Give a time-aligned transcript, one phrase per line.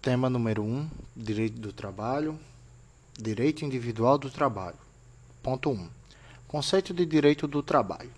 [0.00, 2.38] Tema número 1, um, direito do trabalho,
[3.20, 4.76] direito individual do trabalho.
[5.42, 5.72] Ponto 1.
[5.72, 5.88] Um,
[6.46, 8.12] conceito de direito do trabalho.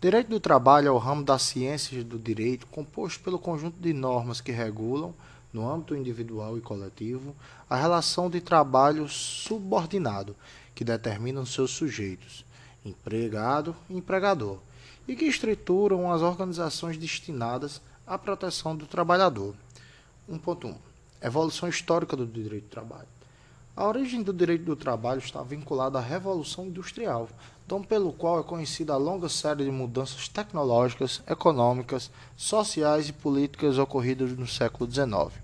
[0.00, 4.40] Direito do trabalho é o ramo das ciências do direito composto pelo conjunto de normas
[4.40, 5.14] que regulam,
[5.52, 7.36] no âmbito individual e coletivo,
[7.68, 10.34] a relação de trabalho subordinado,
[10.74, 12.42] que determinam seus sujeitos,
[12.86, 14.60] empregado e empregador,
[15.06, 19.54] e que estruturam as organizações destinadas à proteção do trabalhador.
[20.26, 20.74] 1.1
[21.22, 23.06] Evolução histórica do direito do trabalho.
[23.74, 27.28] A origem do direito do trabalho está vinculada à Revolução Industrial,
[27.66, 33.78] dom pelo qual é conhecida a longa série de mudanças tecnológicas, econômicas, sociais e políticas
[33.78, 35.40] ocorridas no século XIX.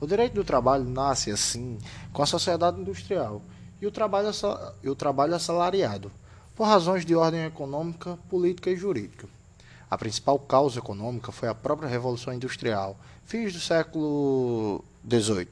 [0.00, 1.76] O direito do trabalho nasce, assim,
[2.12, 3.42] com a sociedade industrial
[3.80, 4.30] e o trabalho,
[4.82, 6.10] e o trabalho assalariado,
[6.54, 9.28] por razões de ordem econômica, política e jurídica.
[9.90, 15.48] A principal causa econômica foi a própria Revolução Industrial, fins do século XVIII,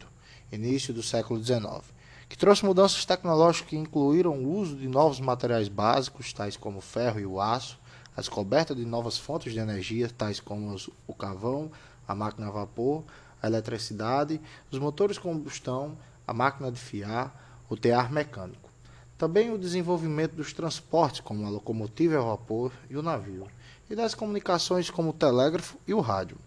[0.51, 1.83] início do século XIX,
[2.29, 6.83] que trouxe mudanças tecnológicas que incluíram o uso de novos materiais básicos, tais como o
[6.83, 7.79] ferro e o aço,
[8.17, 11.71] a descoberta de novas fontes de energia, tais como o carvão,
[12.07, 13.05] a máquina a vapor,
[13.41, 18.71] a eletricidade, os motores de combustão, a máquina de fiar, o tear mecânico.
[19.17, 23.47] Também o desenvolvimento dos transportes, como a locomotiva a vapor e o navio
[23.89, 26.39] e das comunicações como o telégrafo e o rádio.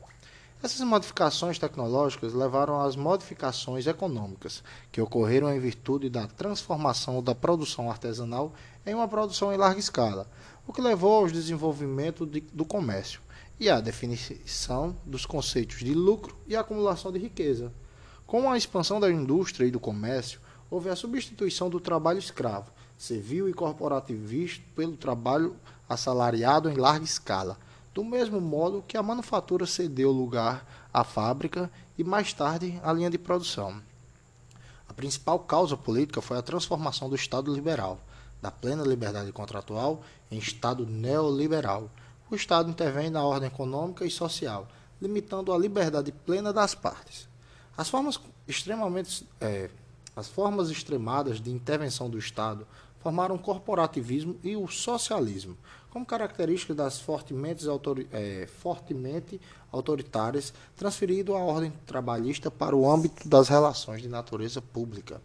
[0.61, 7.91] Essas modificações tecnológicas levaram às modificações econômicas, que ocorreram em virtude da transformação da produção
[7.91, 8.51] artesanal
[8.83, 10.27] em uma produção em larga escala,
[10.65, 13.21] o que levou ao desenvolvimento de, do comércio
[13.59, 17.71] e à definição dos conceitos de lucro e acumulação de riqueza.
[18.25, 20.41] Com a expansão da indústria e do comércio,
[20.71, 25.55] houve a substituição do trabalho escravo, civil e corporativista pelo trabalho
[25.87, 27.59] assalariado em larga escala,
[27.97, 31.67] do mesmo modo que a manufatura cedeu lugar à fábrica
[31.97, 33.81] e mais tarde à linha de produção.
[34.87, 37.99] A principal causa política foi a transformação do Estado liberal,
[38.39, 41.89] da plena liberdade contratual, em Estado neoliberal.
[42.29, 44.67] O Estado intervém na ordem econômica e social,
[45.01, 47.27] limitando a liberdade plena das partes.
[47.75, 49.71] As formas extremamente é,
[50.15, 52.67] as formas extremadas de intervenção do Estado
[52.99, 55.57] formaram o corporativismo e o socialismo,
[55.97, 59.41] como características das fortemente, autori é, fortemente
[59.71, 65.19] autoritárias, transferido a ordem trabalhista para o âmbito das relações de natureza pública.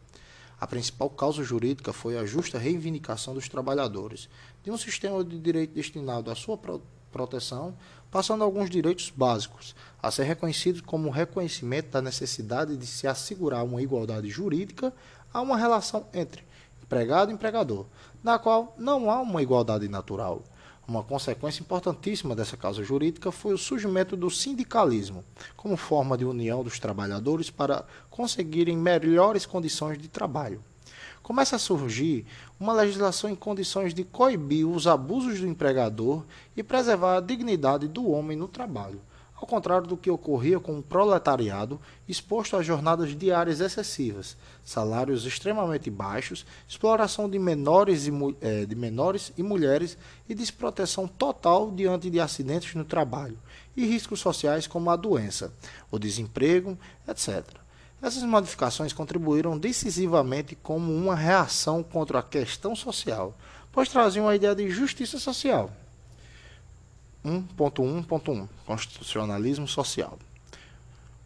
[0.58, 4.30] A principal causa jurídica foi a justa reivindicação dos trabalhadores
[4.64, 7.74] de um sistema de direito destinado à sua pro proteção,
[8.10, 13.82] passando alguns direitos básicos a ser reconhecidos como reconhecimento da necessidade de se assegurar uma
[13.82, 14.90] igualdade jurídica
[15.34, 16.42] a uma relação entre
[16.82, 17.84] empregado e empregador,
[18.22, 20.42] na qual não há uma igualdade natural.
[20.86, 25.24] Uma consequência importantíssima dessa causa jurídica foi o surgimento do sindicalismo,
[25.56, 30.62] como forma de união dos trabalhadores para conseguirem melhores condições de trabalho.
[31.22, 32.26] Começa a surgir
[32.58, 36.24] uma legislação em condições de coibir os abusos do empregador
[36.56, 39.00] e preservar a dignidade do homem no trabalho
[39.42, 45.90] ao contrário do que ocorria com o proletariado exposto a jornadas diárias excessivas, salários extremamente
[45.90, 49.98] baixos, exploração de menores e, é, de menores e mulheres
[50.28, 53.36] e desproteção total diante de acidentes no trabalho
[53.76, 55.52] e riscos sociais como a doença,
[55.90, 56.78] o desemprego,
[57.08, 57.44] etc.
[58.00, 63.36] Essas modificações contribuíram decisivamente como uma reação contra a questão social,
[63.72, 65.72] pois traziam a ideia de justiça social
[67.24, 70.18] 1.1.1 Constitucionalismo Social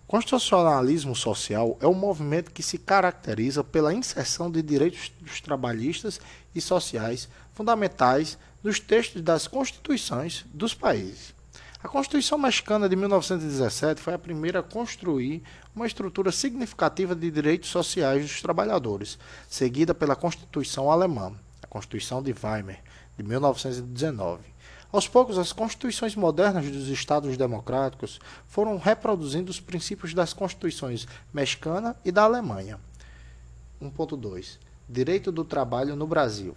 [0.07, 6.21] Constitucionalismo social é um movimento que se caracteriza pela inserção de direitos dos trabalhistas
[6.55, 11.35] e sociais fundamentais nos textos das constituições dos países.
[11.83, 15.43] A Constituição Mexicana de 1917 foi a primeira a construir
[15.75, 19.19] uma estrutura significativa de direitos sociais dos trabalhadores,
[19.49, 21.33] seguida pela Constituição Alemã,
[21.63, 22.79] a Constituição de Weimar,
[23.17, 24.56] de 1919
[24.93, 31.97] aos poucos, as constituições modernas dos Estados democráticos foram reproduzindo os princípios das constituições mexicana
[32.05, 32.79] e da Alemanha.
[33.83, 34.59] 1.2
[34.89, 36.57] Direito do trabalho no Brasil.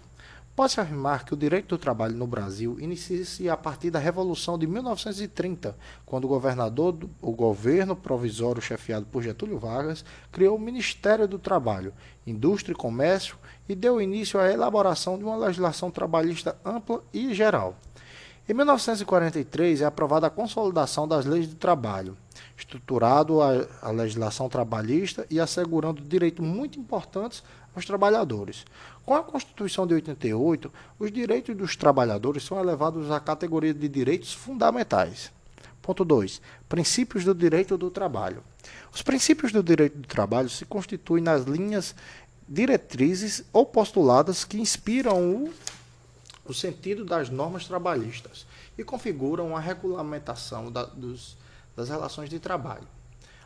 [0.54, 4.66] Pode-se afirmar que o direito do trabalho no Brasil inicia-se a partir da Revolução de
[4.66, 11.26] 1930, quando o governador, do, o governo provisório chefiado por Getúlio Vargas, criou o Ministério
[11.26, 11.94] do Trabalho,
[12.26, 13.38] Indústria e Comércio
[13.68, 17.74] e deu início à elaboração de uma legislação trabalhista ampla e geral.
[18.50, 22.16] Em 1943 é aprovada a consolidação das leis do trabalho,
[22.58, 27.44] estruturado a, a legislação trabalhista e assegurando direitos muito importantes
[27.76, 28.64] aos trabalhadores.
[29.06, 30.68] Com a Constituição de 88,
[30.98, 35.30] os direitos dos trabalhadores são elevados à categoria de direitos fundamentais.
[35.80, 36.42] Ponto 2.
[36.68, 38.42] Princípios do direito do trabalho.
[38.92, 41.94] Os princípios do direito do trabalho se constituem nas linhas
[42.48, 45.52] diretrizes ou postuladas que inspiram o,
[46.44, 48.46] o sentido das normas trabalhistas
[48.76, 51.36] e configuram a regulamentação da, dos,
[51.76, 52.86] das relações de trabalho.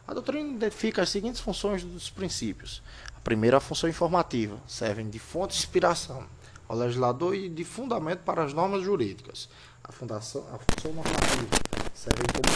[0.07, 2.83] A doutrina identifica as seguintes funções dos princípios.
[3.17, 6.27] A primeira, a função informativa, servem de fonte de inspiração
[6.69, 9.49] ao legislador e de fundamento para as normas jurídicas.
[9.83, 11.57] A, fundação, a função normativa
[11.95, 12.53] servem como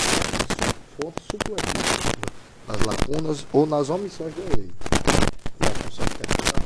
[0.99, 2.19] fonte suplementar
[2.67, 4.71] nas lacunas ou nas omissões da lei.
[5.61, 6.59] E a função interpretativa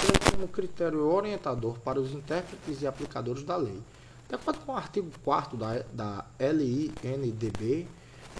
[0.00, 3.78] serve como critério orientador para os intérpretes e aplicadores da lei.
[4.26, 7.86] De acordo com o artigo 4 da, da LINDB,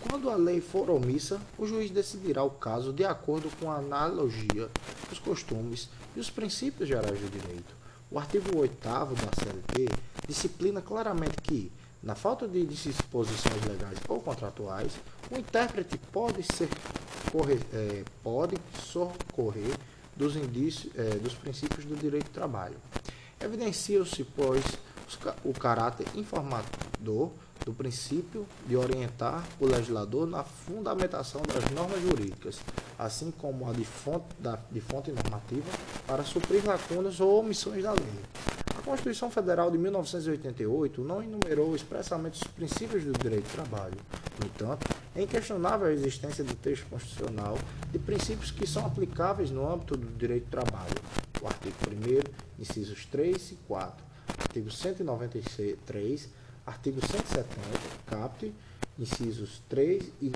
[0.09, 4.71] quando a lei for omissa, o juiz decidirá o caso de acordo com a analogia,
[5.13, 7.75] os costumes e os princípios gerais do direito.
[8.11, 9.89] O artigo 8 da CLT
[10.27, 11.71] disciplina claramente que,
[12.03, 14.93] na falta de disposições legais ou contratuais,
[15.31, 16.69] o intérprete pode, ser,
[17.31, 19.77] correr, é, pode socorrer
[20.21, 22.77] dos, indícios, é, dos princípios do direito do trabalho.
[23.41, 24.63] Evidencia-se, pois,
[25.43, 27.31] o caráter informador
[27.65, 32.61] do princípio de orientar o legislador na fundamentação das normas jurídicas,
[32.99, 35.71] assim como a de fonte, da, de fonte normativa,
[36.07, 38.21] para suprir lacunas ou omissões da lei.
[38.79, 43.97] A Constituição Federal de 1988 não enumerou expressamente os princípios do direito do trabalho.
[44.39, 44.87] No entanto,
[45.21, 47.59] é inquestionável a existência do texto constitucional
[47.93, 50.95] de princípios que são aplicáveis no âmbito do direito do trabalho.
[51.43, 51.75] O artigo
[52.59, 54.05] 1 incisos 3 e 4,
[54.39, 56.29] artigo 193,
[56.67, 57.47] artigo 170,
[58.07, 58.53] caput,
[58.99, 60.33] incisos 3 e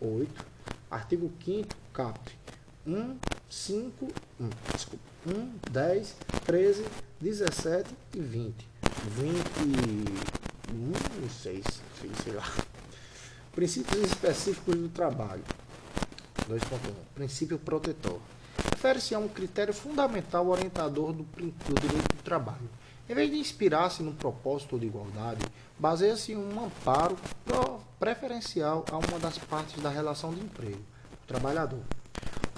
[0.00, 0.46] 8,
[0.90, 2.38] artigo 5 caput,
[2.86, 3.16] 1,
[3.48, 6.84] 5, 1, desculpa, 1, 10, 13,
[7.20, 8.68] 17 e 20.
[9.16, 11.62] 21, não sei,
[12.22, 12.44] sei lá.
[13.56, 15.42] Princípios específicos do trabalho.
[16.48, 16.92] 2.1.
[17.12, 18.20] Princípio protetor.
[18.70, 22.70] Refere-se a um critério fundamental orientador do, do direito do trabalho
[23.08, 25.40] em vez de inspirar-se no propósito de igualdade,
[25.78, 27.16] baseia-se em um amparo
[28.00, 30.80] preferencial a uma das partes da relação de emprego,
[31.22, 31.82] o trabalhador.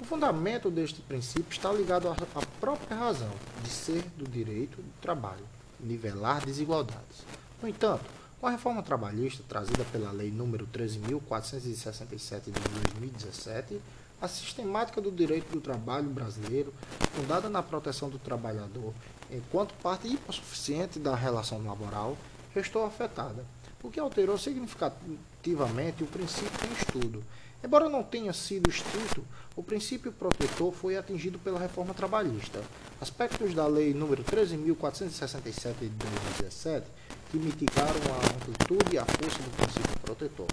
[0.01, 2.15] O fundamento deste princípio está ligado à
[2.59, 3.31] própria razão
[3.63, 5.45] de ser do direito do trabalho,
[5.79, 7.23] nivelar desigualdades.
[7.61, 8.05] No entanto,
[8.39, 13.81] com a reforma trabalhista trazida pela Lei nº 13.467 de 2017,
[14.21, 16.73] a sistemática do direito do trabalho brasileiro,
[17.13, 18.93] fundada na proteção do trabalhador
[19.29, 22.17] enquanto parte hipossuficiente da relação laboral,
[22.53, 23.45] restou afetada,
[23.83, 27.23] o que alterou significativamente o princípio em estudo.
[27.61, 32.61] Embora não tenha sido estrito, o princípio protetor foi atingido pela reforma trabalhista.
[33.01, 36.87] Aspectos da Lei nº 13.467 de 2017
[37.29, 40.47] que mitigaram a amplitude e a força do princípio protetor.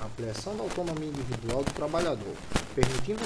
[0.00, 2.34] A ampliação da autonomia individual do trabalhador,
[2.74, 3.20] permitindo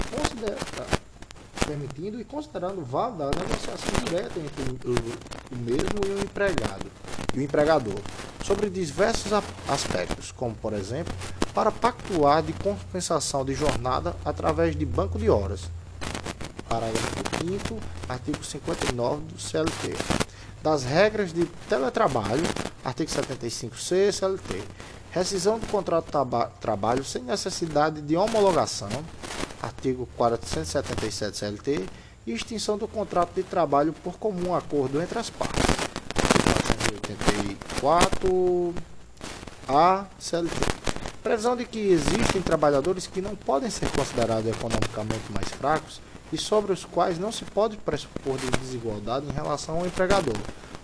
[1.67, 6.87] permitindo e considerando válida a negociação direta entre o, o mesmo e o empregado
[7.35, 7.99] e o empregador
[8.45, 9.33] sobre diversos
[9.69, 11.13] aspectos, como por exemplo,
[11.53, 15.69] para pactuar de compensação de jornada através de banco de horas.
[16.69, 19.97] Parágrafo 5 artigo 59 do CLT.
[20.63, 22.43] Das regras de teletrabalho,
[22.87, 24.63] artigo 75C CLT.
[25.11, 26.13] Rescisão do contrato de
[26.61, 28.89] trabalho sem necessidade de homologação,
[29.61, 31.85] artigo 477 CLT,
[32.27, 35.65] extinção do contrato de trabalho por comum acordo entre as partes.
[36.15, 38.73] 484
[39.69, 40.55] A CLT.
[41.25, 46.01] Previsão de que existem trabalhadores que não podem ser considerados economicamente mais fracos
[46.33, 50.37] e sobre os quais não se pode pressupor de desigualdade em relação ao empregador,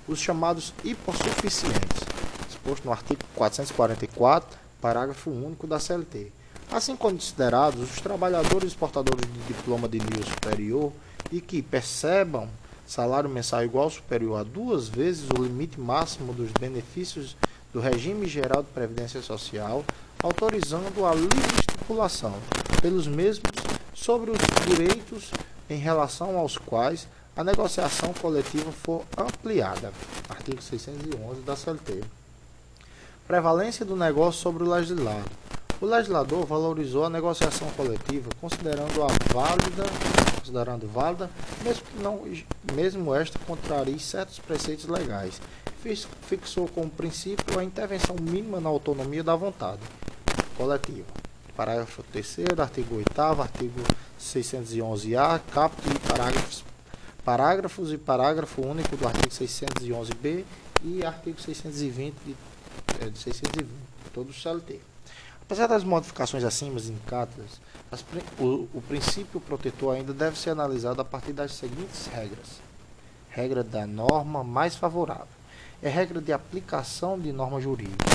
[0.09, 2.00] os chamados hipossuficientes,
[2.49, 6.32] exposto no artigo 444, parágrafo único da CLT
[6.73, 10.92] assim considerados os trabalhadores exportadores de diploma de nível superior
[11.30, 12.49] e que percebam
[12.87, 17.37] salário mensal igual ou superior a duas vezes o limite máximo dos benefícios
[17.73, 19.85] do regime geral de previdência social,
[20.23, 22.35] autorizando a livre estipulação
[22.80, 23.50] pelos mesmos
[23.94, 25.30] sobre os direitos
[25.71, 29.92] em relação aos quais a negociação coletiva for ampliada.
[30.28, 32.04] Artigo 611 da CLT.
[33.26, 35.30] Prevalência do negócio sobre o legislado.
[35.80, 39.84] O legislador valorizou a negociação coletiva, considerando-a válida,
[40.38, 41.30] considerando válida,
[41.64, 42.22] mesmo que não,
[42.74, 45.40] mesmo esta contrarie certos preceitos legais.
[46.28, 49.80] Fixou como princípio a intervenção mínima na autonomia da vontade
[50.56, 51.08] coletiva.
[51.56, 53.80] Parágrafo 3 artigo 8 artigo
[54.20, 56.64] 611-A, caput e parágrafos,
[57.24, 60.44] parágrafos e parágrafo único do artigo 611-B
[60.84, 62.36] e artigo 620 de,
[63.00, 63.68] é, de 620,
[64.12, 64.80] todos CLT.
[65.42, 67.60] Apesar das modificações acima indicadas,
[67.90, 68.04] as,
[68.38, 72.60] o, o princípio protetor ainda deve ser analisado a partir das seguintes regras.
[73.28, 75.26] Regra da norma mais favorável.
[75.82, 78.06] É regra de aplicação de norma jurídica.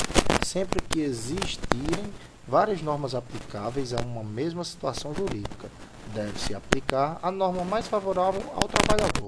[0.45, 2.11] Sempre que existirem
[2.47, 5.69] várias normas aplicáveis a uma mesma situação jurídica,
[6.17, 9.27] deve-se aplicar a norma mais favorável ao trabalhador.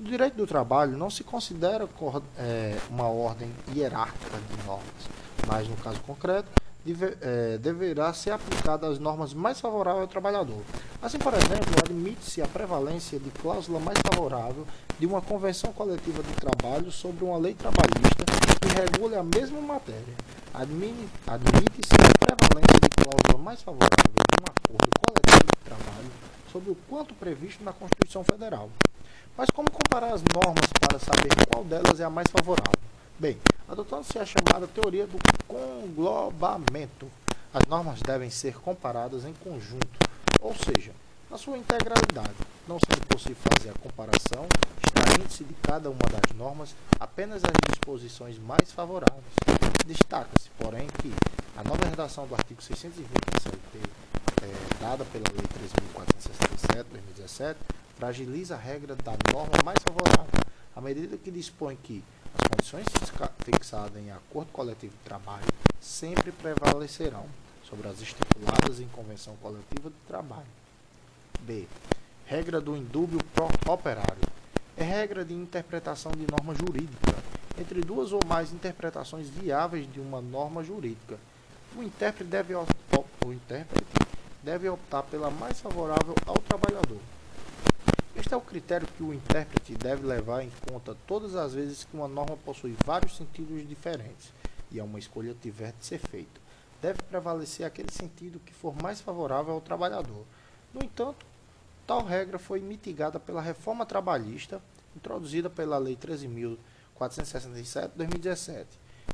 [0.00, 1.86] No direito do trabalho não se considera
[2.38, 4.84] é, uma ordem hierárquica de normas,
[5.46, 6.48] mas no caso concreto
[7.20, 10.62] é, deverá ser aplicada as normas mais favoráveis ao trabalhador.
[11.02, 14.66] Assim, por exemplo, admite-se a prevalência de cláusula mais favorável
[14.98, 18.24] de uma convenção coletiva de trabalho sobre uma lei trabalhista
[18.60, 20.14] que regule a mesma matéria.
[20.54, 25.23] Admite-se a prevalência de cláusula mais favorável de um acordo coletivo
[26.54, 28.70] sobre o quanto previsto na Constituição Federal.
[29.36, 32.78] Mas como comparar as normas para saber qual delas é a mais favorável?
[33.18, 33.36] Bem,
[33.68, 35.18] adotando-se a chamada teoria do
[35.48, 37.10] conglobamento,
[37.52, 39.98] as normas devem ser comparadas em conjunto,
[40.40, 40.92] ou seja,
[41.28, 42.36] na sua integralidade,
[42.68, 44.46] não sendo possível fazer a comparação,
[44.80, 49.34] extraindo-se de cada uma das normas apenas as disposições mais favoráveis.
[49.84, 51.12] Destaca-se, porém, que
[51.56, 53.90] a nova redação do artigo 620 da CLT,
[54.44, 55.46] é, dada pela Lei
[57.16, 57.56] 3.467-2017,
[57.96, 60.40] fragiliza a regra da norma mais favorável,
[60.74, 62.04] à medida que dispõe que
[62.38, 62.86] as condições
[63.44, 65.46] fixadas em acordo coletivo de trabalho
[65.80, 67.26] sempre prevalecerão
[67.62, 70.46] sobre as estipuladas em convenção coletiva de trabalho.
[71.40, 71.66] B.
[72.26, 73.20] Regra do indúbio
[73.66, 74.22] operário.
[74.76, 77.14] É regra de interpretação de norma jurídica
[77.58, 81.16] entre duas ou mais interpretações viáveis de uma norma jurídica.
[81.76, 83.84] O intérprete deve, o intérprete
[84.44, 87.00] deve optar pela mais favorável ao trabalhador.
[88.14, 91.96] Este é o critério que o intérprete deve levar em conta todas as vezes que
[91.96, 94.34] uma norma possui vários sentidos diferentes
[94.70, 96.44] e uma escolha tiver de ser feita.
[96.82, 100.26] Deve prevalecer aquele sentido que for mais favorável ao trabalhador.
[100.74, 101.24] No entanto,
[101.86, 104.60] tal regra foi mitigada pela reforma trabalhista
[104.94, 108.66] introduzida pela Lei 13.467/2017,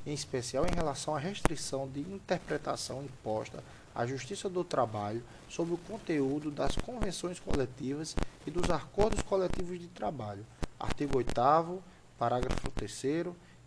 [0.04, 3.62] em especial em relação à restrição de interpretação imposta
[3.94, 8.16] a Justiça do Trabalho sobre o conteúdo das convenções coletivas
[8.46, 10.46] e dos acordos coletivos de trabalho.
[10.78, 11.82] Artigo 8
[12.18, 13.02] parágrafo 3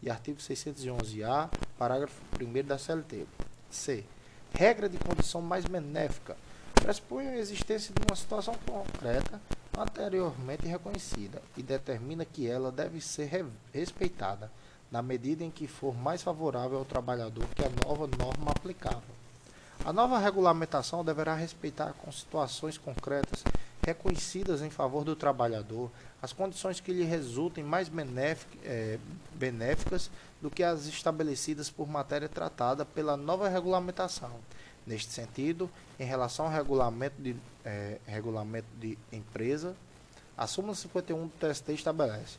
[0.01, 3.25] e artigo 611-A, parágrafo 1 da CLT.
[3.69, 4.03] C.
[4.53, 6.37] Regra de condição mais benéfica.
[6.75, 9.41] Pressupõe a existência de uma situação concreta
[9.77, 14.51] anteriormente reconhecida e determina que ela deve ser respeitada
[14.91, 19.22] na medida em que for mais favorável ao trabalhador que a nova norma aplicável.
[19.85, 23.43] A nova regulamentação deverá respeitar com situações concretas
[23.85, 27.91] reconhecidas em favor do trabalhador as condições que lhe resultem mais
[28.63, 28.97] é,
[29.33, 30.09] benéficas
[30.41, 34.31] do que as estabelecidas por matéria tratada pela nova regulamentação.
[34.87, 37.35] Neste sentido, em relação ao regulamento de,
[37.65, 39.75] é, regulamento de empresa,
[40.37, 42.37] a súmula 51 do TST estabelece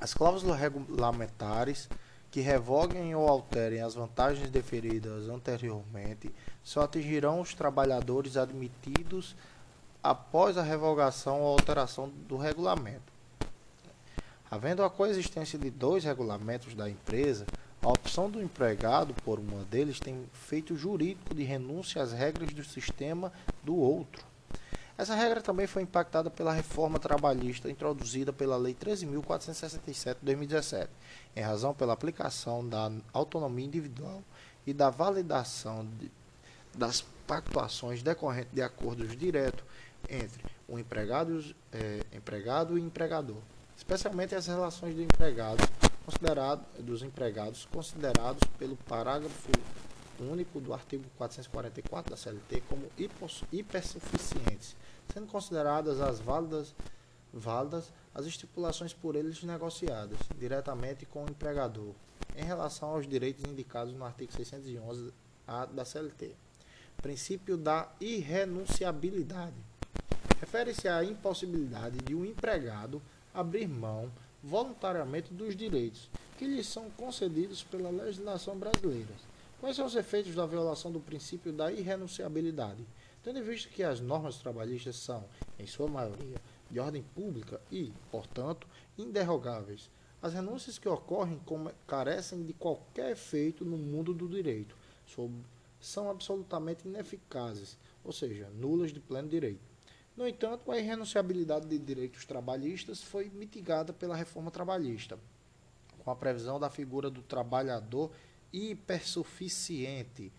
[0.00, 1.88] as cláusulas regulamentares
[2.32, 6.30] que revoguem ou alterem as vantagens deferidas anteriormente
[6.64, 9.36] só atingirão os trabalhadores admitidos
[10.02, 13.12] após a revogação ou alteração do regulamento.
[14.50, 17.46] Havendo a coexistência de dois regulamentos da empresa,
[17.82, 22.64] a opção do empregado por uma deles tem feito jurídico de renúncia às regras do
[22.64, 23.30] sistema
[23.62, 24.31] do outro.
[25.02, 30.88] Essa regra também foi impactada pela reforma trabalhista introduzida pela Lei 13.467 de 2017,
[31.34, 34.22] em razão pela aplicação da autonomia individual
[34.64, 36.08] e da validação de,
[36.72, 39.64] das pactuações decorrentes de acordos diretos
[40.08, 43.42] entre o empregado, é, empregado e empregador,
[43.76, 45.68] especialmente as relações do empregado
[46.04, 49.50] considerado, dos empregados considerados pelo parágrafo
[50.20, 52.88] único do artigo 444 da CLT como
[53.52, 54.76] hipersuficientes,
[55.12, 56.74] sendo consideradas as válidas,
[57.32, 61.94] válidas as estipulações por eles negociadas diretamente com o empregador
[62.36, 66.34] em relação aos direitos indicados no artigo 611-A da CLT.
[67.00, 69.56] Princípio da irrenunciabilidade.
[70.40, 73.02] Refere-se à impossibilidade de um empregado
[73.34, 74.10] abrir mão
[74.42, 79.31] voluntariamente dos direitos que lhes são concedidos pela legislação brasileira
[79.62, 82.84] Quais são os efeitos da violação do princípio da irrenunciabilidade?
[83.22, 85.24] Tendo em vista que as normas trabalhistas são,
[85.56, 88.66] em sua maioria, de ordem pública e, portanto,
[88.98, 89.88] inderrogáveis,
[90.20, 91.40] as renúncias que ocorrem
[91.86, 94.76] carecem de qualquer efeito no mundo do direito,
[95.80, 99.62] são absolutamente ineficazes, ou seja, nulas de pleno direito.
[100.16, 105.20] No entanto, a irrenunciabilidade de direitos trabalhistas foi mitigada pela reforma trabalhista,
[106.00, 108.10] com a previsão da figura do trabalhador
[108.52, 110.32] hipersuficiente,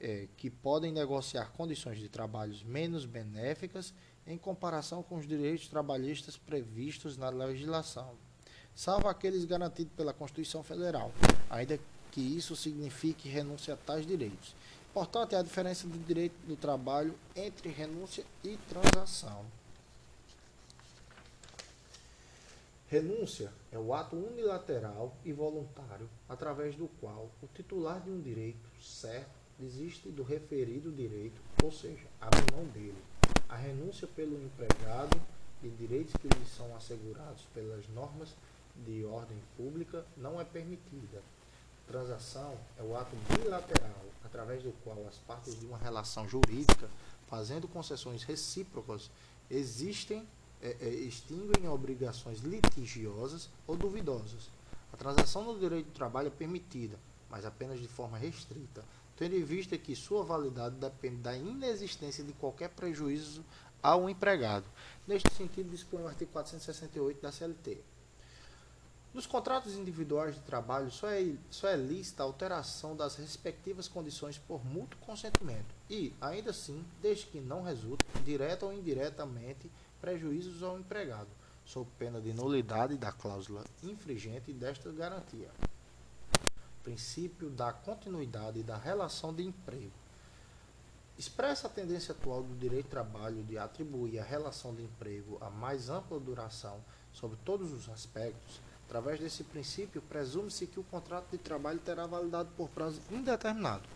[0.00, 3.94] é, que podem negociar condições de trabalhos menos benéficas
[4.26, 8.14] em comparação com os direitos trabalhistas previstos na legislação,
[8.74, 11.12] salvo aqueles garantidos pela Constituição Federal,
[11.48, 11.78] ainda
[12.10, 14.54] que isso signifique renúncia a tais direitos.
[14.90, 19.44] Importante é a diferença do direito do trabalho entre renúncia e transação.
[22.86, 28.68] Renúncia é o ato unilateral e voluntário através do qual o titular de um direito
[28.80, 32.98] certo desiste do referido direito, ou seja, abre mão dele.
[33.48, 35.20] A renúncia pelo empregado
[35.62, 38.34] de direitos que lhe são assegurados pelas normas
[38.84, 41.22] de ordem pública não é permitida.
[41.86, 46.88] Transação é o ato bilateral através do qual as partes de uma relação jurídica,
[47.28, 49.10] fazendo concessões recíprocas,
[49.50, 50.26] existem
[50.64, 54.48] é, é, extinguem obrigações litigiosas ou duvidosas.
[54.90, 58.82] A transação no direito do trabalho é permitida, mas apenas de forma restrita,
[59.14, 63.44] tendo em vista que sua validade depende da inexistência de qualquer prejuízo
[63.82, 64.64] ao empregado.
[65.06, 67.82] Neste sentido, dispõe o artigo 468 da CLT.
[69.12, 74.38] Nos contratos individuais de trabalho, só é, só é lícita a alteração das respectivas condições
[74.38, 79.70] por mútuo consentimento e, ainda assim, desde que não resulte, direta ou indiretamente,
[80.04, 81.30] prejuízos ao empregado,
[81.64, 85.50] sob pena de nulidade da cláusula infringente desta garantia.
[86.82, 89.94] Princípio da continuidade da relação de emprego.
[91.16, 95.48] Expressa a tendência atual do direito do trabalho de atribuir a relação de emprego a
[95.48, 96.78] mais ampla duração
[97.10, 102.50] sobre todos os aspectos, através desse princípio, presume-se que o contrato de trabalho terá validade
[102.58, 103.88] por prazo indeterminado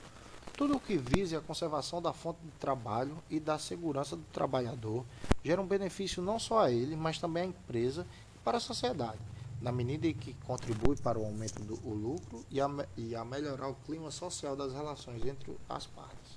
[0.58, 5.06] tudo o que vise a conservação da fonte de trabalho e da segurança do trabalhador
[5.44, 9.20] gera um benefício não só a ele, mas também à empresa e para a sociedade,
[9.62, 13.68] na medida em que contribui para o aumento do lucro e a, e a melhorar
[13.68, 16.36] o clima social das relações entre as partes.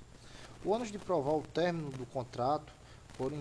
[0.64, 2.72] O ônus de provar o término do contrato
[3.18, 3.32] por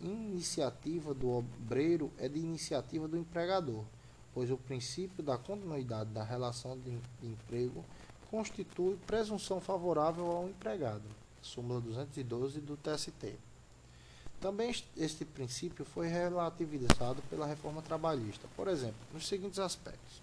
[0.00, 3.84] iniciativa do obreiro é de iniciativa do empregador,
[4.32, 7.84] pois o princípio da continuidade da relação de emprego
[8.32, 11.04] constitui presunção favorável ao empregado.
[11.42, 13.38] Súmula 212 do TST.
[14.40, 20.22] Também este princípio foi relativizado pela reforma trabalhista, por exemplo, nos seguintes aspectos: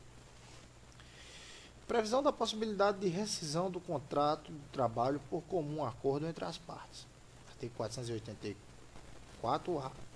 [1.87, 7.05] previsão da possibilidade de rescisão do contrato de trabalho por comum acordo entre as partes.
[7.49, 10.08] Artigo 484-A.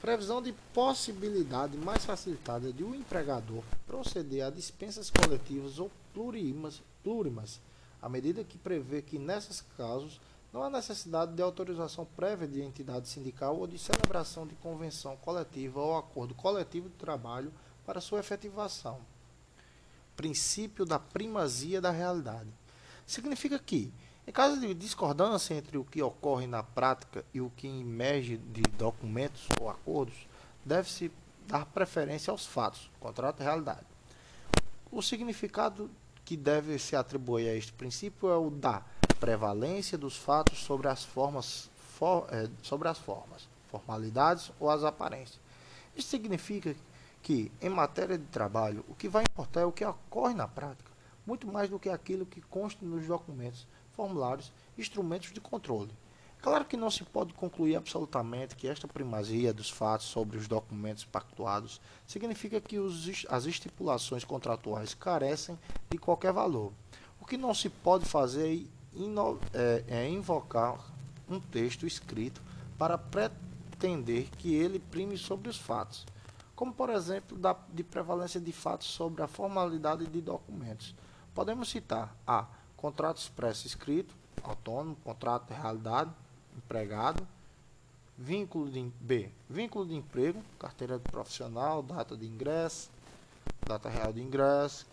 [0.00, 6.80] Previsão de possibilidade mais facilitada de o um empregador proceder a dispensas coletivas ou plurimas,
[7.02, 7.60] plurimas,
[8.00, 10.20] à medida que prevê que, nesses casos,
[10.52, 15.80] não há necessidade de autorização prévia de entidade sindical ou de celebração de convenção coletiva
[15.80, 17.52] ou acordo coletivo de trabalho
[17.84, 19.00] para sua efetivação.
[20.16, 22.48] Princípio da primazia da realidade.
[23.06, 23.92] Significa que,
[24.28, 28.60] em caso de discordância entre o que ocorre na prática e o que emerge de
[28.76, 30.28] documentos ou acordos,
[30.62, 31.10] deve-se
[31.46, 33.86] dar preferência aos fatos, contrato e realidade.
[34.92, 35.90] O significado
[36.26, 38.82] que deve se atribuir a este princípio é o da
[39.18, 45.40] prevalência dos fatos sobre as formas, for, é, sobre as formas, formalidades ou as aparências.
[45.96, 46.76] Isso significa
[47.22, 50.90] que, em matéria de trabalho, o que vai importar é o que ocorre na prática,
[51.26, 53.66] muito mais do que aquilo que consta nos documentos
[53.98, 55.90] formulários instrumentos de controle.
[56.40, 61.04] Claro que não se pode concluir absolutamente que esta primazia dos fatos sobre os documentos
[61.04, 65.58] pactuados significa que os, as estipulações contratuais carecem
[65.90, 66.72] de qualquer valor.
[67.20, 68.70] O que não se pode fazer
[69.52, 70.78] é, é invocar
[71.28, 72.40] um texto escrito
[72.78, 76.06] para pretender que ele prime sobre os fatos,
[76.54, 80.94] como por exemplo da, de prevalência de fatos sobre a formalidade de documentos.
[81.34, 82.46] Podemos citar a
[82.78, 86.10] contrato expresso escrito, autônomo, contrato de realidade,
[86.56, 87.26] empregado,
[88.16, 92.88] vínculo de B, vínculo de emprego, carteira de profissional, data de ingresso,
[93.66, 94.86] data real de ingresso.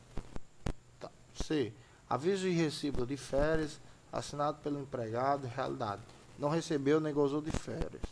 [1.00, 1.10] Tá.
[1.36, 1.72] C,
[2.10, 3.80] aviso e recibo de férias,
[4.12, 6.02] assinado pelo empregado, realidade.
[6.38, 8.04] Não recebeu nem gozou de férias.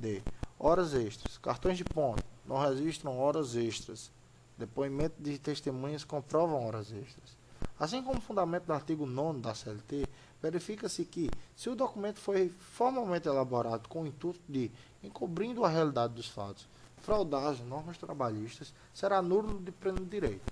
[0.00, 0.22] D,
[0.58, 4.10] horas extras, cartões de ponto, não registram horas extras.
[4.58, 7.35] Depoimento de testemunhas comprovam horas extras.
[7.78, 10.06] Assim como o fundamento do artigo 9 da CLT,
[10.42, 14.70] verifica-se que, se o documento foi formalmente elaborado com o intuito de,
[15.02, 16.66] encobrindo a realidade dos fatos,
[17.02, 20.44] fraudar as normas trabalhistas, será nulo de pleno direito.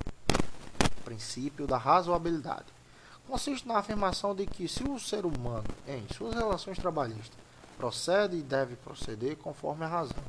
[1.02, 2.66] Princípio da razoabilidade.
[3.26, 7.38] Consiste na afirmação de que, se o ser humano, em suas relações trabalhistas,
[7.78, 10.22] procede e deve proceder conforme a razão,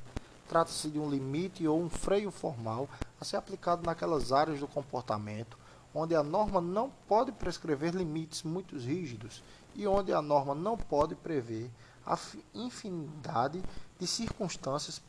[0.48, 5.58] trata-se de um limite ou um freio formal a ser aplicado naquelas áreas do comportamento
[5.96, 9.42] onde a norma não pode prescrever limites muito rígidos
[9.74, 11.72] e onde a norma não pode prever
[12.06, 12.20] a
[12.54, 13.64] infinidade
[13.98, 15.02] de circunstâncias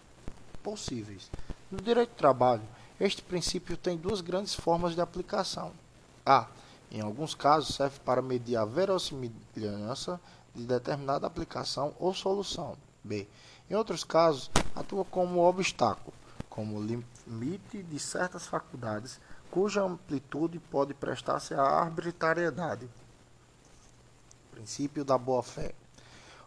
[0.62, 1.28] possíveis.
[1.70, 2.62] No direito do trabalho,
[3.00, 5.72] este princípio tem duas grandes formas de aplicação.
[6.24, 6.46] A.
[6.90, 10.20] Em alguns casos, serve para medir a verossimilhança
[10.54, 12.76] de determinada aplicação ou solução.
[13.02, 13.28] B.
[13.68, 16.14] Em outros casos, atua como obstáculo,
[16.48, 19.20] como limite de certas faculdades,
[19.56, 22.86] cuja amplitude pode prestar-se à arbitrariedade.
[24.50, 25.72] Princípio da boa-fé.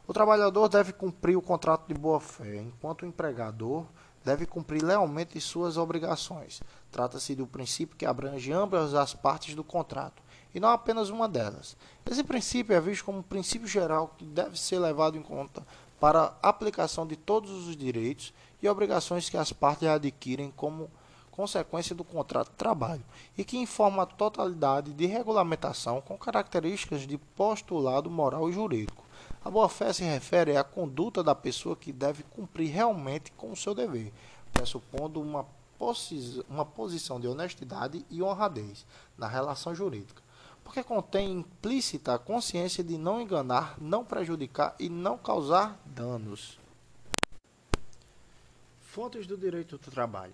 [0.08, 3.84] O trabalhador deve cumprir o contrato de boa-fé, enquanto o empregador
[4.24, 6.62] deve cumprir lealmente suas obrigações.
[6.92, 10.22] Trata-se do princípio que abrange ambas as partes do contrato,
[10.54, 11.76] e não apenas uma delas.
[12.06, 15.66] Esse princípio é visto como um princípio geral que deve ser levado em conta
[16.00, 20.92] para a aplicação de todos os direitos e obrigações que as partes adquirem como
[21.40, 23.02] consequência do contrato de trabalho
[23.38, 29.06] e que informa a totalidade de regulamentação com características de postulado moral e jurídico.
[29.42, 33.74] A boa-fé se refere à conduta da pessoa que deve cumprir realmente com o seu
[33.74, 34.12] dever,
[34.52, 35.46] pressupondo uma,
[36.50, 38.86] uma posição de honestidade e honradez
[39.18, 40.22] na relação jurídica,
[40.62, 46.60] porque contém implícita a consciência de não enganar, não prejudicar e não causar danos.
[48.82, 50.34] Fontes do direito do trabalho.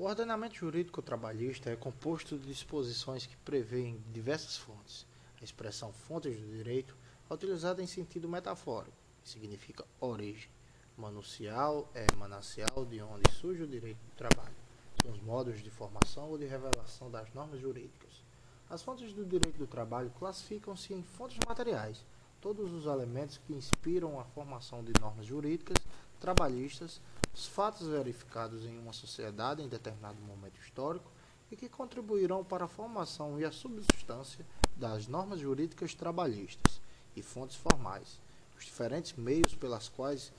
[0.00, 5.04] O ordenamento jurídico trabalhista é composto de disposições que prevêem diversas fontes
[5.38, 6.96] a expressão fontes do direito
[7.28, 10.48] é utilizada em sentido metafórico, que significa origem.
[10.96, 14.56] Manucial é manancial de onde surge o direito do trabalho.
[15.02, 18.24] São os modos de formação ou de revelação das normas jurídicas.
[18.70, 22.06] As fontes do direito do trabalho classificam-se em fontes materiais,
[22.40, 25.76] todos os elementos que inspiram a formação de normas jurídicas
[26.18, 27.00] trabalhistas,
[27.32, 31.10] os fatos verificados em uma sociedade em determinado momento histórico
[31.50, 36.80] e que contribuirão para a formação e a subsistência das normas jurídicas trabalhistas
[37.16, 38.20] e fontes formais,
[38.56, 40.32] os diferentes meios pelas quais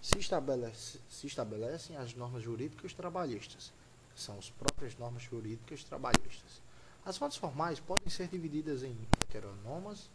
[0.00, 3.72] se, estabelece, se estabelecem as normas jurídicas trabalhistas,
[4.14, 6.62] que são as próprias normas jurídicas trabalhistas.
[7.04, 10.10] As fontes formais podem ser divididas em heteronomas,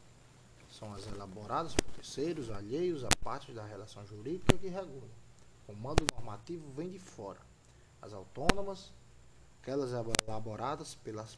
[0.69, 5.22] são as elaboradas por terceiros alheios a partes da relação jurídica que regulam.
[5.67, 7.39] O normativo vem de fora.
[8.01, 8.91] As autônomas,
[9.61, 9.91] aquelas
[10.27, 11.37] elaboradas pelas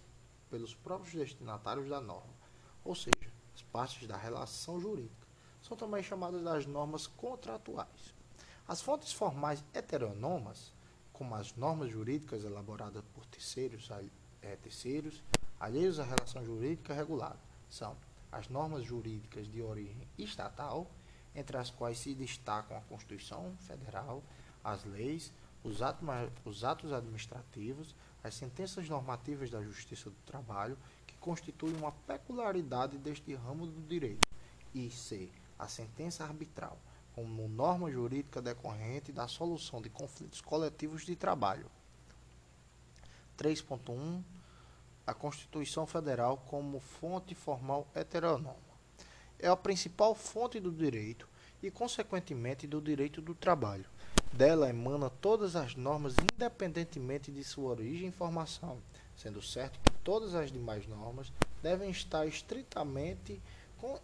[0.50, 2.34] pelos próprios destinatários da norma,
[2.84, 5.28] ou seja, as partes da relação jurídica.
[5.62, 8.14] São também chamadas das normas contratuais.
[8.68, 10.72] As fontes formais heteronomas,
[11.12, 13.90] como as normas jurídicas elaboradas por terceiros,
[14.42, 15.22] é, terceiros
[15.60, 17.96] alheios à relação jurídica regulada, são
[18.32, 20.90] as normas jurídicas de origem estatal,
[21.36, 24.24] entre as quais se destacam a Constituição Federal,
[24.64, 25.32] as leis,
[25.64, 26.08] os atos,
[26.46, 33.34] os atos administrativos, as sentenças normativas da Justiça do Trabalho, que constituem uma peculiaridade deste
[33.34, 34.28] ramo do direito,
[34.74, 35.30] e c.
[35.58, 36.78] a sentença arbitral,
[37.14, 41.70] como norma jurídica decorrente da solução de conflitos coletivos de trabalho.
[43.38, 44.24] 3.1
[45.06, 48.65] A Constituição Federal como fonte formal heteronoma.
[49.40, 51.28] É a principal fonte do direito
[51.62, 53.86] e, consequentemente, do direito do trabalho
[54.36, 58.80] dela emana todas as normas independentemente de sua origem e formação,
[59.16, 61.32] sendo certo que todas as demais normas
[61.64, 63.42] devem estar estritamente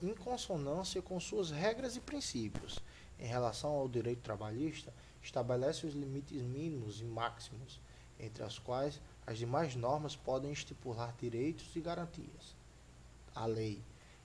[0.02, 2.80] em consonância com suas regras e princípios.
[3.20, 7.82] Em relação ao direito trabalhista, estabelece os limites mínimos e máximos,
[8.18, 12.56] entre as quais as demais normas podem estipular direitos e garantias.
[13.36, 13.84] A lei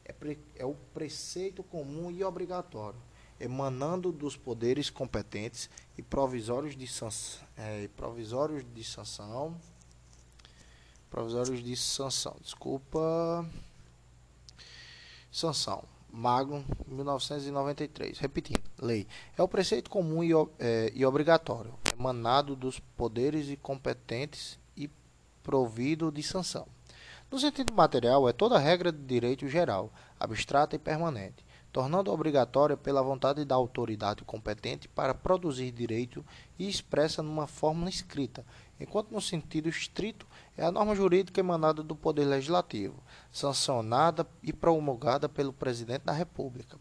[0.08, 3.00] é, é o preceito comum e obrigatório
[3.38, 9.56] emanando dos poderes competentes e provisórios de sanção, é, provisórios de sanção,
[11.10, 13.46] provisórios de sanção, desculpa,
[15.30, 18.18] sanção, Magno, 1993.
[18.18, 24.58] Repetindo, lei é o preceito comum e, é, e obrigatório, emanado dos poderes e competentes
[24.76, 24.90] e
[25.42, 26.66] provido de sanção.
[27.30, 31.44] No sentido material, é toda regra de direito geral, abstrata e permanente
[31.76, 36.24] tornando obrigatória pela vontade da autoridade competente para produzir direito
[36.58, 38.46] e expressa numa fórmula escrita,
[38.80, 45.28] enquanto no sentido estrito é a norma jurídica emanada do Poder Legislativo, sancionada e promulgada
[45.28, 46.78] pelo Presidente da República.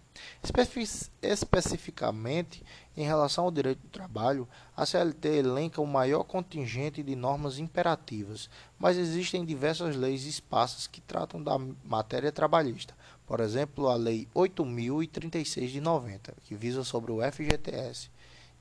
[1.21, 2.63] especificamente,
[2.95, 8.49] em relação ao direito do trabalho, a CLT elenca o maior contingente de normas imperativas,
[8.79, 15.67] mas existem diversas leis esparsas que tratam da matéria trabalhista, por exemplo, a Lei 8.036
[15.67, 18.09] de 90, que visa sobre o FGTS,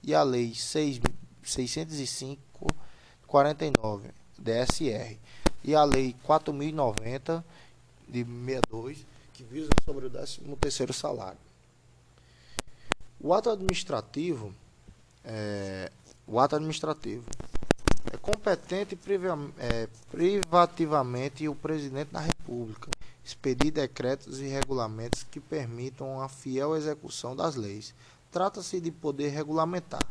[0.03, 2.67] e a Lei 605
[3.27, 5.17] 49 DSR,
[5.63, 7.45] e a Lei 4090
[8.09, 11.39] de 62, que visa sobre o 13º salário.
[13.21, 14.55] O ato administrativo
[15.25, 15.91] é,
[16.27, 17.25] o ato administrativo
[18.13, 18.99] é competente
[19.59, 22.91] é, privativamente o presidente da República
[23.25, 27.95] expedir decretos e regulamentos que permitam a fiel execução das leis.
[28.31, 30.05] Trata-se de poder regulamentar,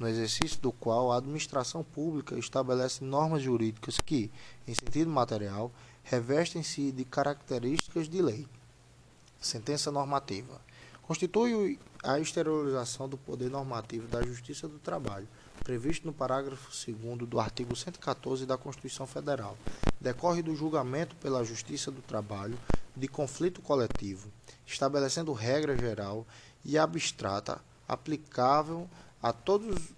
[0.00, 4.30] no exercício do qual a administração pública estabelece normas jurídicas que,
[4.66, 5.70] em sentido material,
[6.02, 8.48] revestem-se de características de lei.
[9.38, 10.58] Sentença normativa.
[11.02, 15.28] Constitui a exteriorização do poder normativo da Justiça do Trabalho,
[15.62, 19.58] previsto no parágrafo 2 do artigo 114 da Constituição Federal.
[20.00, 22.58] Decorre do julgamento pela Justiça do Trabalho
[22.96, 24.30] de conflito coletivo,
[24.64, 26.26] estabelecendo regra geral
[26.64, 28.88] e abstrata aplicável
[29.22, 29.92] a todos,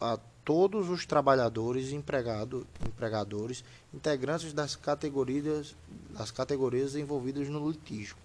[0.00, 5.74] a todos os trabalhadores empregado, empregadores integrantes das categorias,
[6.10, 8.16] das categorias envolvidas no litígio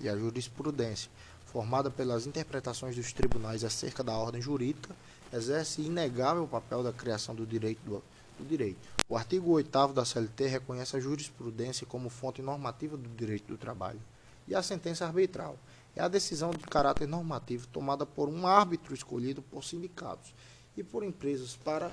[0.00, 1.10] e a jurisprudência,
[1.46, 4.94] formada pelas interpretações dos tribunais acerca da ordem jurídica,
[5.32, 8.02] exerce inegável papel da criação do direito do,
[8.38, 8.78] do direito.
[9.08, 14.00] O artigo 8 da CLT reconhece a jurisprudência como fonte normativa do direito do trabalho.
[14.48, 15.56] E a sentença arbitral
[15.94, 20.34] é a decisão de caráter normativo tomada por um árbitro escolhido por sindicatos
[20.76, 21.92] e por empresas para,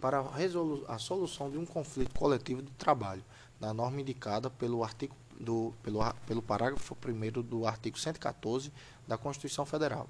[0.00, 0.20] para
[0.88, 3.24] a, solução de um conflito coletivo de trabalho,
[3.60, 8.72] na norma indicada pelo artigo do, pelo, pelo parágrafo 1 do artigo 114
[9.06, 10.08] da Constituição Federal.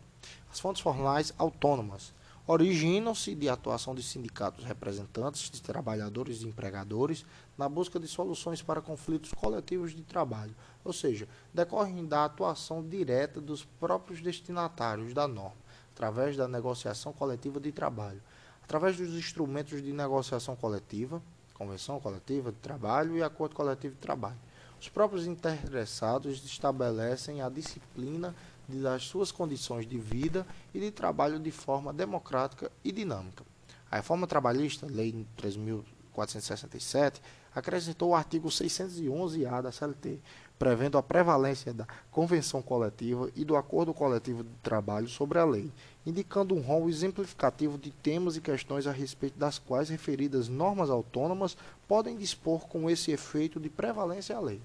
[0.52, 2.12] As fontes formais autônomas
[2.46, 7.26] originam-se de atuação de sindicatos representantes de trabalhadores e empregadores
[7.58, 10.54] na busca de soluções para conflitos coletivos de trabalho,
[10.84, 15.56] ou seja, decorrem da atuação direta dos próprios destinatários da norma,
[15.92, 18.22] através da negociação coletiva de trabalho,
[18.62, 21.20] através dos instrumentos de negociação coletiva,
[21.52, 24.38] convenção coletiva de trabalho e acordo coletivo de trabalho.
[24.80, 28.34] Os próprios interessados estabelecem a disciplina
[28.68, 33.44] das suas condições de vida e de trabalho de forma democrática e dinâmica.
[33.90, 37.20] A reforma trabalhista, Lei 3.467,
[37.54, 40.18] acrescentou o artigo 611-A da CLT,
[40.58, 45.70] prevendo a prevalência da convenção coletiva e do acordo coletivo de trabalho sobre a lei,
[46.04, 51.56] indicando um rol exemplificativo de temas e questões a respeito das quais referidas normas autônomas
[51.86, 54.60] podem dispor com esse efeito de prevalência à lei.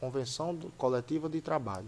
[0.00, 1.86] Convenção Coletiva de Trabalho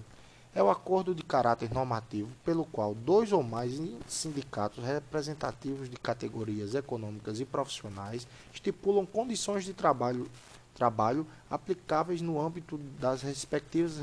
[0.56, 6.74] é o acordo de caráter normativo pelo qual dois ou mais sindicatos representativos de categorias
[6.74, 10.26] econômicas e profissionais estipulam condições de trabalho,
[10.74, 13.98] trabalho aplicáveis no âmbito das respectivas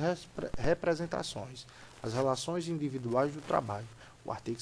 [0.55, 1.65] representações,
[2.03, 3.87] as relações individuais do trabalho,
[4.23, 4.59] o artigo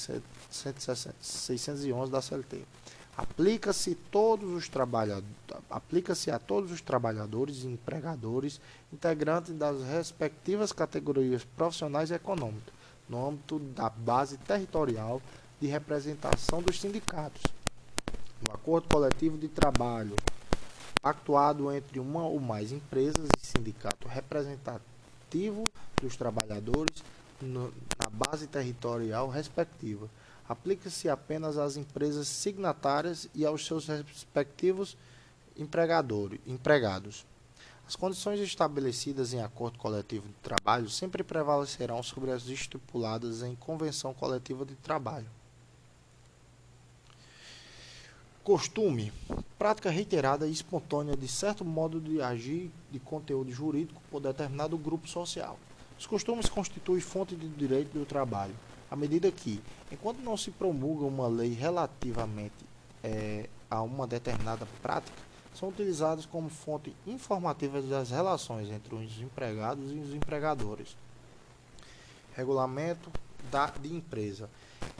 [0.49, 2.63] 611 da CLT.
[3.15, 5.27] Aplica-se todos os trabalhadores,
[5.69, 8.59] aplica-se a todos os trabalhadores e empregadores
[8.91, 12.73] integrantes das respectivas categorias profissionais e econômicas,
[13.09, 15.21] no âmbito da base territorial
[15.59, 17.43] de representação dos sindicatos.
[18.49, 20.15] O acordo coletivo de trabalho
[21.03, 25.63] actuado entre uma ou mais empresas e sindicato representativo
[26.01, 27.03] dos trabalhadores
[27.41, 30.09] no, na base territorial respectiva
[30.51, 34.97] aplica-se apenas às empresas signatárias e aos seus respectivos
[35.55, 37.25] empregados.
[37.87, 44.13] As condições estabelecidas em acordo coletivo de trabalho sempre prevalecerão sobre as estipuladas em convenção
[44.13, 45.29] coletiva de trabalho.
[48.43, 49.13] Costume,
[49.57, 55.07] prática reiterada e espontânea de certo modo de agir de conteúdo jurídico por determinado grupo
[55.07, 55.57] social.
[55.97, 58.55] Os costumes constituem fonte de direito do trabalho
[58.91, 62.65] à medida que, enquanto não se promulga uma lei relativamente
[63.01, 65.17] é, a uma determinada prática,
[65.55, 70.97] são utilizados como fonte informativa das relações entre os empregados e os empregadores.
[72.35, 73.09] Regulamento
[73.49, 74.49] da, de empresa.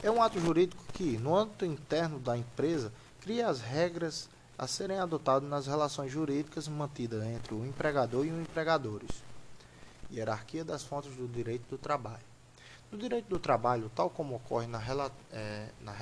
[0.02, 4.28] É um ato jurídico que, no âmbito interno da empresa, cria as regras
[4.58, 9.22] a serem adotadas nas relações jurídicas mantidas entre o empregador e os empregadores.
[10.10, 12.31] Hierarquia das fontes do direito do trabalho.
[12.92, 14.78] No direito do trabalho, tal como ocorre na,
[15.32, 15.94] é, na,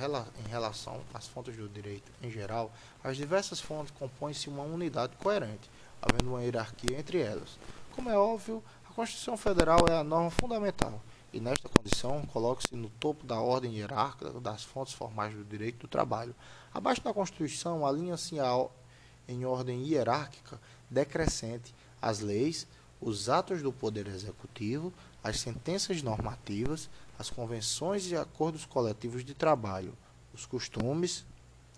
[0.45, 2.69] em relação às fontes do direito em geral,
[3.01, 7.57] as diversas fontes compõem-se uma unidade coerente, havendo uma hierarquia entre elas.
[7.95, 11.01] Como é óbvio, a Constituição Federal é a norma fundamental,
[11.31, 15.87] e nesta condição coloca-se no topo da ordem hierárquica das fontes formais do direito do
[15.87, 16.35] trabalho.
[16.73, 18.35] Abaixo da Constituição, alinha-se
[19.29, 22.67] em ordem hierárquica decrescente as leis,
[22.99, 29.93] os atos do Poder Executivo, as sentenças normativas, as convenções e acordos coletivos de trabalho,
[30.33, 31.25] os costumes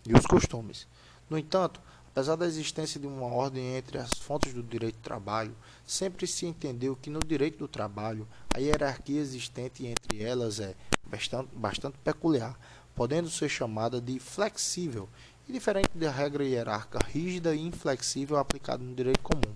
[0.07, 0.87] e os costumes.
[1.29, 1.81] No entanto,
[2.13, 6.45] Apesar da existência de uma ordem entre as fontes do direito do trabalho, sempre se
[6.45, 12.55] entendeu que no direito do trabalho a hierarquia existente entre elas é bastante, bastante peculiar,
[12.93, 15.09] podendo ser chamada de flexível
[15.49, 19.51] e diferente da regra hierárquica rígida e inflexível aplicada no direito comum.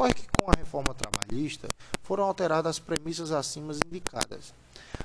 [0.00, 1.68] Ocorre que com a reforma trabalhista
[2.04, 4.54] foram alteradas as premissas acima indicadas.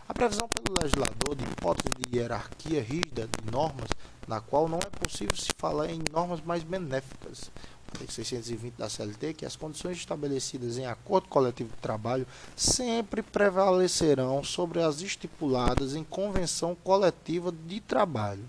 [0.07, 3.89] A previsão pelo legislador de hipótese de hierarquia rígida de normas,
[4.25, 7.51] na qual não é possível se falar em normas mais benéficas,
[7.91, 14.45] artigo 620 da CLT, que as condições estabelecidas em acordo coletivo de trabalho sempre prevalecerão
[14.45, 18.45] sobre as estipuladas em convenção coletiva de trabalho.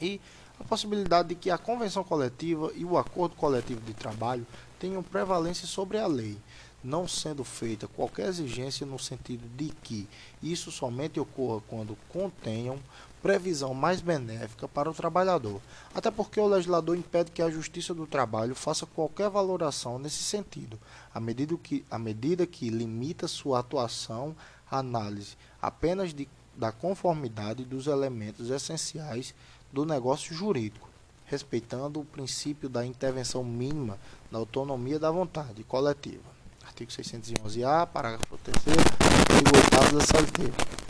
[0.00, 0.18] E
[0.62, 4.46] a possibilidade de que a convenção coletiva e o acordo coletivo de trabalho
[4.78, 6.38] tenham prevalência sobre a lei,
[6.82, 10.08] não sendo feita qualquer exigência no sentido de que
[10.42, 12.78] isso somente ocorra quando contenham
[13.20, 15.60] previsão mais benéfica para o trabalhador,
[15.94, 20.78] até porque o legislador impede que a Justiça do Trabalho faça qualquer valoração nesse sentido,
[21.14, 24.34] à medida que, à medida que limita sua atuação
[24.68, 29.32] à análise apenas de, da conformidade dos elementos essenciais
[29.72, 30.88] do negócio jurídico,
[31.24, 33.98] respeitando o princípio da intervenção mínima
[34.30, 36.30] da autonomia da vontade coletiva.
[36.64, 40.81] Artigo 611-A, parágrafo 3 artigo 8 da CLT.